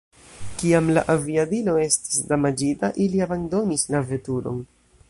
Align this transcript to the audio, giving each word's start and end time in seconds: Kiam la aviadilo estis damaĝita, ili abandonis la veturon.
Kiam 0.61 0.87
la 0.97 1.03
aviadilo 1.15 1.75
estis 1.83 2.25
damaĝita, 2.33 2.91
ili 3.07 3.25
abandonis 3.29 3.87
la 3.97 4.07
veturon. 4.13 4.63